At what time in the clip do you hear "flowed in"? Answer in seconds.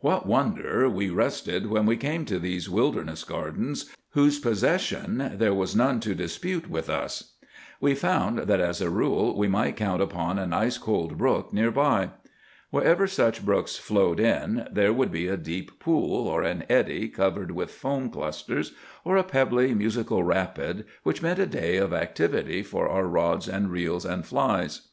13.76-14.66